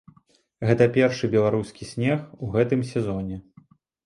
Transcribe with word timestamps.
Гэта 0.69 0.87
першы 0.95 1.29
беларускі 1.35 1.89
снег 1.91 2.19
у 2.47 2.51
гэтым 2.57 2.81
сезоне. 2.95 3.37